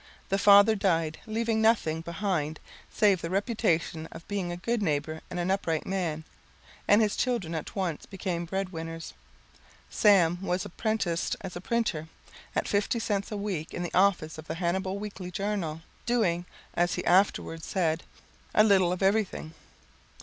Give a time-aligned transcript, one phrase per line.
[0.29, 2.59] The father died, leaving nothing behind
[2.91, 6.23] save the reputation of being a good neighbor and an upright man
[6.87, 9.13] and his children at once became bread winners.
[9.91, 12.07] "Sam" was apprenticed as a printer
[12.55, 16.95] at 50 cents a week in the office of The Hannibal Weekly Journal, doing as
[16.95, 18.01] he afterward said,
[18.55, 19.53] "a little of everything."